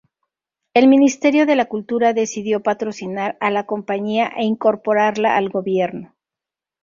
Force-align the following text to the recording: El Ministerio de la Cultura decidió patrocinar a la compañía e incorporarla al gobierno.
El 0.73 0.87
Ministerio 0.87 1.45
de 1.45 1.55
la 1.55 1.65
Cultura 1.65 2.11
decidió 2.13 2.63
patrocinar 2.63 3.37
a 3.39 3.51
la 3.51 3.67
compañía 3.67 4.29
e 4.35 4.45
incorporarla 4.45 5.37
al 5.37 5.49
gobierno. 5.49 6.15